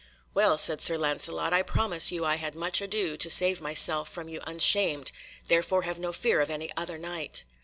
"Well," 0.33 0.57
said 0.57 0.81
Sir 0.81 0.97
Lancelot, 0.97 1.53
"I 1.53 1.61
promise 1.61 2.11
you 2.11 2.25
I 2.25 2.37
had 2.37 2.55
much 2.55 2.81
ado 2.81 3.15
to 3.17 3.29
save 3.29 3.61
myself 3.61 4.09
from 4.09 4.29
you 4.29 4.41
unshamed, 4.47 5.11
therefore 5.47 5.83
have 5.83 5.99
no 5.99 6.11
fear 6.11 6.41
of 6.41 6.49
any 6.49 6.71
other 6.75 6.97
Knight." 6.97 7.43